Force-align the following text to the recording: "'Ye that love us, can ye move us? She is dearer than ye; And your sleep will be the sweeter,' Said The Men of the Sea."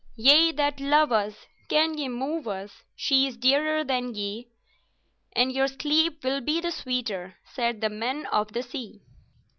"'Ye 0.15 0.51
that 0.53 0.79
love 0.79 1.11
us, 1.11 1.45
can 1.69 1.95
ye 1.95 2.07
move 2.09 2.47
us? 2.47 2.81
She 2.95 3.27
is 3.27 3.37
dearer 3.37 3.83
than 3.83 4.15
ye; 4.15 4.47
And 5.33 5.51
your 5.51 5.67
sleep 5.67 6.23
will 6.23 6.41
be 6.41 6.59
the 6.59 6.71
sweeter,' 6.71 7.35
Said 7.53 7.81
The 7.81 7.89
Men 7.91 8.25
of 8.31 8.51
the 8.51 8.63
Sea." 8.63 9.03